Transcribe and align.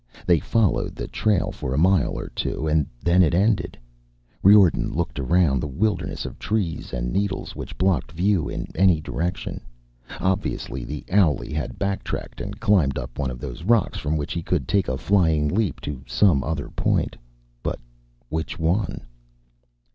They 0.25 0.39
followed 0.39 0.95
the 0.95 1.07
trail 1.07 1.51
for 1.51 1.75
a 1.75 1.77
mile 1.77 2.17
or 2.17 2.29
two 2.29 2.65
and 2.67 2.87
then 3.03 3.21
it 3.21 3.35
ended. 3.35 3.77
Riordan 4.41 4.91
looked 4.91 5.19
around 5.19 5.59
the 5.59 5.67
wilderness 5.67 6.25
of 6.25 6.39
trees 6.39 6.91
and 6.91 7.13
needles 7.13 7.55
which 7.55 7.77
blocked 7.77 8.11
view 8.11 8.49
in 8.49 8.65
any 8.73 8.99
direction. 8.99 9.61
Obviously 10.19 10.83
the 10.83 11.03
owlie 11.11 11.53
had 11.53 11.77
backtracked 11.77 12.41
and 12.41 12.59
climbed 12.59 12.97
up 12.97 13.19
one 13.19 13.29
of 13.29 13.39
those 13.39 13.63
rocks, 13.63 13.99
from 13.99 14.17
which 14.17 14.33
he 14.33 14.41
could 14.41 14.67
take 14.67 14.87
a 14.87 14.97
flying 14.97 15.47
leap 15.47 15.79
to 15.81 16.01
some 16.07 16.43
other 16.43 16.69
point. 16.69 17.15
But 17.61 17.79
which 18.29 18.57
one? 18.57 19.03